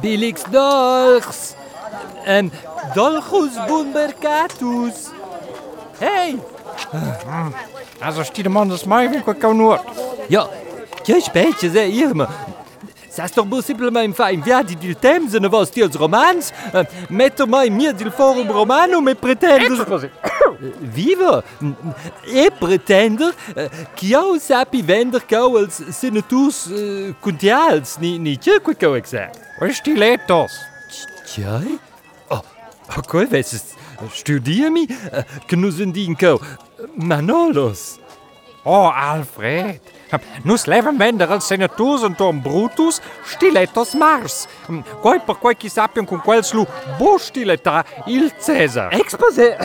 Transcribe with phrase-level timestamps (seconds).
[0.00, 1.54] Bilix dolgs.
[2.24, 2.52] En
[2.94, 5.10] dolgus boembercatus.
[5.98, 6.38] Hey!
[8.00, 9.78] Also, Stiedemann, das mache ich mit kaum nur.
[10.28, 10.48] Ja,
[11.04, 12.28] que spetje, zei Irma.
[13.14, 16.52] Ça se torbo simplement fa inviati dil Temse, ne de tios romans,
[17.08, 19.78] metto mai mia dil forum romanum e pretendus...
[19.78, 20.10] Ecco così.
[20.80, 21.42] Viva!
[22.24, 23.34] E pretender
[23.94, 29.40] che io sappi vender cau als senators uh, contials, ni, ni c'è quel cau exact.
[29.58, 30.52] Wo ist die Letos?
[31.26, 31.78] Tjai?
[32.28, 32.42] Oh,
[32.96, 33.74] ok, ves
[34.10, 36.40] studiami, uh, che nu sind in cau
[36.94, 37.98] Manolos.
[38.66, 39.80] Oh, Alfred.
[40.42, 44.46] Nus leven vender als senators und Tom Brutus stilettos Mars.
[45.02, 46.64] Quai per quai chi sappion con quel slu
[46.96, 48.92] bo stiletta il Cesar.
[48.92, 49.56] Exposé!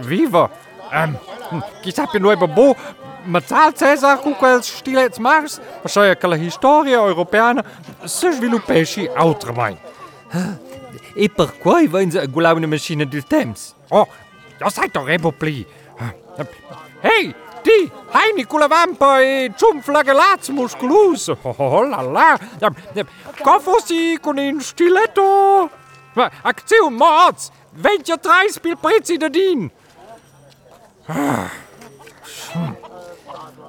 [0.00, 0.50] Viva!
[0.92, 1.18] Um,
[1.82, 2.74] ik heb je nooit bebo.
[3.26, 7.62] Metal César cuca stilets mars, așa e că la istoria europeană
[8.04, 9.78] se svilupe și altre.
[11.14, 13.74] E per quoi voin ze gulau ne machine du temps?
[13.88, 14.06] Oh,
[14.60, 15.66] ja seid doch ebo pli.
[17.00, 19.82] Hey, ti, hai Nicola Vampa e zum
[20.48, 21.28] musculus.
[21.42, 22.38] Oh la la.
[23.42, 25.70] Cofosi con un stiletto.
[26.42, 27.48] Aktion moț,
[27.80, 29.72] 23 spil preții de din.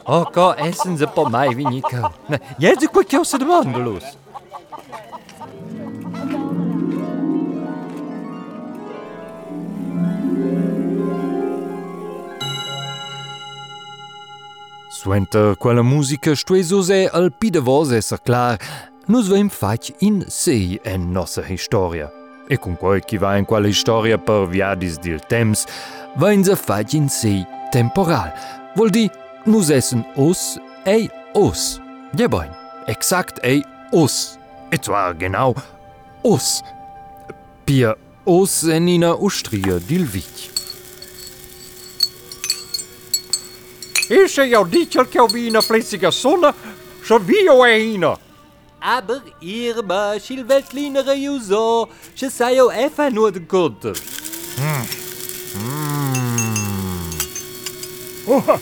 [0.08, 0.98] Ok, essen
[1.30, 2.12] mai vinica.
[2.58, 4.04] Jetzt quel che se los.
[14.90, 18.58] Suenter quella musica stuesose al pide vos esser clar,
[19.08, 22.25] nus veim fac in sei en nossa historia.
[22.48, 25.66] E con quel chi va in quella historia per viadis dil temps,
[26.18, 28.32] va in se fac in sei temporal.
[28.76, 29.10] Vol di,
[29.46, 31.82] nus essen os ei os.
[32.14, 32.52] Ja boin,
[32.88, 34.38] exakt ei os.
[34.72, 35.56] Et zwar genau
[36.22, 36.62] os.
[37.66, 40.52] Pia os en ina ustria dil vic.
[44.10, 46.54] Ist ja dichel che wie in flüssiger Sonne,
[47.02, 48.20] schon wie o einer.
[48.86, 53.40] aber Irma, Silvetlin Reuso, Shesayo Efa nur de
[54.58, 54.86] Hm.
[58.28, 58.60] Oha,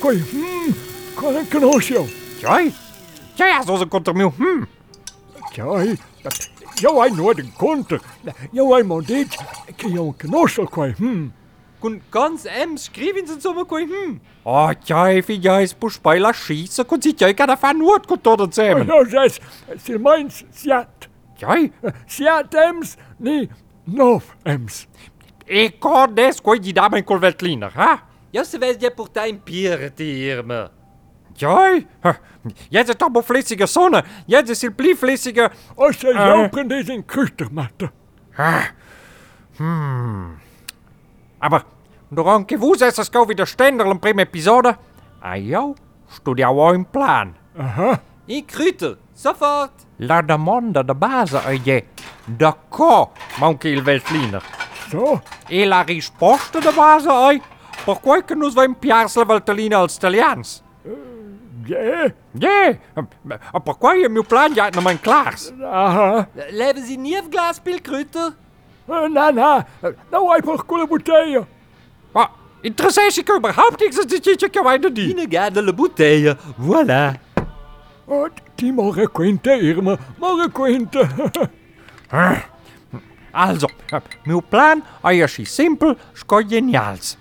[0.00, 0.74] koi, hmm,
[1.14, 2.04] koi een knoosje.
[2.40, 2.74] Joi,
[3.34, 4.66] ja, ja, zoals een kontermiel, hmm.
[5.52, 8.00] Joi, dat, jou een noorden konter,
[8.50, 9.74] jou een mondeet, een
[10.68, 11.26] koi, hm.
[11.84, 14.20] Und ganz em skrivin sind sommer koi hm.
[14.44, 18.22] Oh, jai, wie ja is puspei la schieße, kon si jai kada fan nur kon
[18.24, 18.86] tot zusammen.
[18.88, 19.36] No, das,
[19.84, 21.10] sie meins, siat.
[21.36, 21.70] Jai,
[22.06, 23.48] Siat ems, ni,
[23.84, 24.86] nov ems.
[25.46, 27.90] e kon des koi di dame in kolveltliner, ha?
[28.32, 30.70] Ja, se weiß ja porta in Pier, die Irma.
[31.36, 31.84] Jai,
[32.70, 35.50] jetzt ist aber flüssige Sonne, jetzt ist il pli flüssige...
[35.76, 36.28] O se Eh.
[36.44, 37.90] jopen des in Küstermatte.
[41.40, 41.64] Aber,
[42.10, 44.76] Rendezvous zesers go de ständer en prima episode.
[45.20, 45.74] Ah jou,
[46.08, 47.34] studiavo in plan.
[47.56, 48.00] Aha.
[48.26, 49.86] In kruter, sofort.
[49.96, 51.84] La domanda de base ah è je.
[52.24, 54.42] Da ko, manca il veltliner.
[54.88, 55.20] So?
[55.48, 57.40] E la risposta de base è...
[57.84, 60.62] Per quel che nus vaim piars la veltliner als italians.
[60.86, 62.12] Euh, yeah.
[62.32, 62.78] Yeah.
[63.64, 65.52] Per quel je mio plan ja nog mijn klaars.
[65.62, 66.28] Aha.
[66.50, 68.34] Leven ze niet glas, Pilkruter?
[68.88, 69.66] Uh, na, na.
[69.80, 71.46] Euh, nou, hij per koele bouteille.
[72.64, 75.10] Interessante überhaupt nichts, das ist ja meine die.
[75.10, 77.14] Eine gerne Buteille, voilà.
[78.06, 81.06] Und die mache Quinte, Irma, mache Quinte.
[83.34, 83.66] Also,
[84.24, 87.18] meu plan é assim simples, sco genials.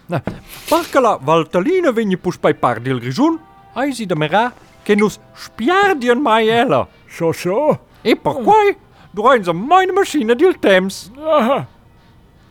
[0.70, 3.40] Porque la Valtalina venne pus pai par del grijun,
[3.74, 4.54] aí si demerá
[4.86, 6.88] que nos spiardien mai ela.
[7.10, 7.80] So, so.
[8.04, 8.78] E eh, per quai,
[9.12, 11.12] droin ze meine machine del temps.
[11.18, 11.66] Ah.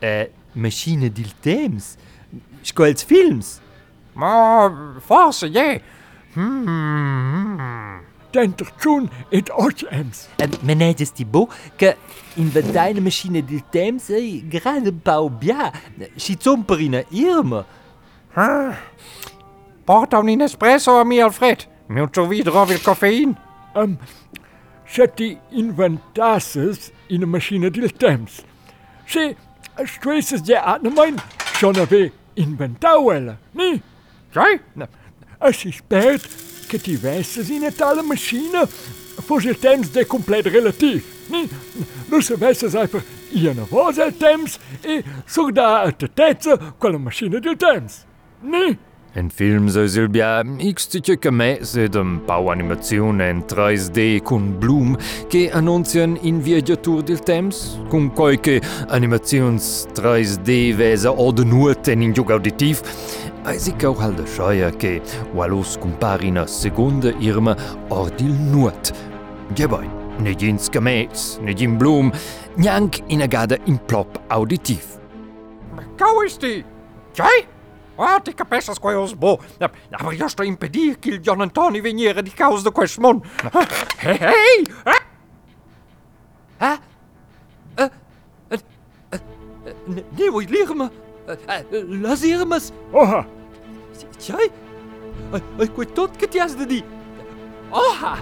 [0.01, 1.97] Eh, machine del temps?
[2.63, 3.61] Skolz Films.
[4.15, 4.69] Ma,
[4.99, 5.79] forse, ja.
[8.33, 10.29] denter tun et och ems.
[10.37, 11.93] Äh, men het is die bo que
[12.35, 15.71] inventai una Maschine del Temps e gerade un pau bia.
[16.17, 17.65] Si zomperina Irma.
[19.85, 21.67] Porta un espresso a mi Alfred.
[21.87, 23.37] Mi ho già wieder auf il caffein.
[23.75, 23.97] Um,
[24.85, 28.43] se ti inventasses in a machine del temps.
[29.05, 29.35] Se
[29.85, 31.21] stresses je aan mein
[31.57, 33.81] schon ave Inventou ela, né?
[34.33, 34.59] Sei?
[34.75, 34.87] Não.
[35.39, 35.71] Assim
[36.67, 41.47] que tivesses em tal máquina, fosse temps de completo relativo, né?
[42.09, 44.49] Não soubesses einfach ia na voz o tempo
[44.83, 47.93] e surdar a teteza com a máquina do tempo,
[48.41, 48.77] né?
[49.15, 50.89] En film se Silbia x
[51.21, 54.97] que mese dem Bauanimazione en 3D cun Blum
[55.29, 62.01] che annuncian in viaggiatur del temps, cun qualche animazions 3D vesa o de nuot en
[62.01, 62.81] in auditiv,
[63.45, 64.99] Eisic auch hal de Scheier che
[65.35, 67.55] wallos compari na seconda Irma
[67.89, 68.93] ordil nuot.
[69.53, 69.87] Geboi,
[70.19, 72.11] ne gins gemets, ne gin Blum,
[72.57, 74.97] neanc in agada in plop auditiv.
[75.97, 76.63] Cau ist die?
[77.97, 79.39] Ah, Guarde cabeças com os bo.
[80.03, 83.21] Mas eu estou a impedir que o John Antônio venha de causa do questão.
[84.03, 84.63] Ei!
[86.59, 86.79] Ah?
[90.17, 90.89] Nieuwe lirme.
[92.01, 92.73] Las irmes.
[92.91, 93.25] Oha!
[94.19, 94.51] Tjai?
[95.59, 96.83] Ik weet tot que tias de
[97.69, 98.17] Oha!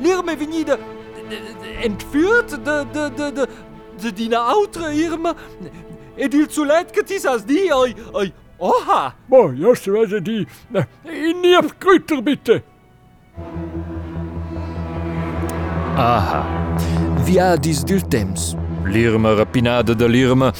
[0.00, 0.78] Lirme venida.
[1.30, 3.48] Eh, eh, Entführt de, de, de, de,
[3.96, 5.34] de dina outre irme.
[6.16, 7.72] Et il zu leid que die.
[7.72, 9.14] Ai, ai, oha!
[9.28, 10.46] bo, just wese die.
[10.72, 10.84] äh,
[11.30, 12.62] In Nief Grüter bitte.
[15.96, 16.44] Aha.
[17.24, 18.56] Via dis dil temps.
[18.84, 20.52] L'irma rapinada da l'irma,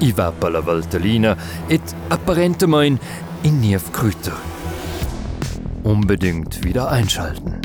[0.00, 1.36] i va per la Valtellina
[1.68, 2.98] et apparentemein
[3.42, 4.36] in Krüter.
[5.82, 7.60] Unbedingt wieder einschalten.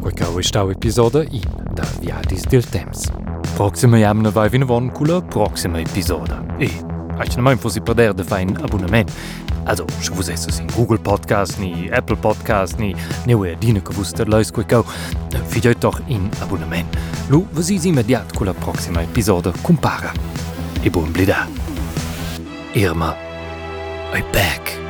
[0.00, 1.42] Qualcau stau episode in
[1.74, 3.10] da Via dis dil temps.
[3.56, 6.34] Proxima jamna vai vin von cula proxima episode.
[6.58, 9.10] E, Rechtmain wo si perder de fein Abonnement.
[9.66, 12.96] Also wo se sinn Google Podcast nie Apple Podcast nie
[13.26, 14.84] neue Dine gewusst leis go go
[15.48, 16.86] fiet doch in Abonnement.
[17.30, 20.12] Lo wo si si mediat cool proxima Episode compara.
[20.82, 21.46] E bon blida.
[22.74, 23.16] Irma,
[24.12, 24.83] I back.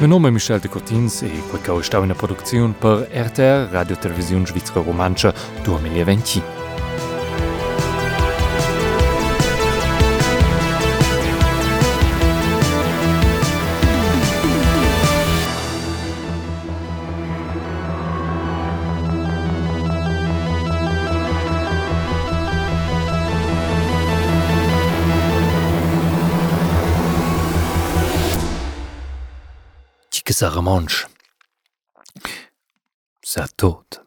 [0.00, 4.82] Me nome Michel de Cotins e quei cao stau una produziun per RTR Radiotelevision Svizzera
[4.82, 5.32] Romancia
[5.62, 6.63] 2020.
[30.34, 31.06] que ça remanche.
[33.22, 34.03] Ça toute.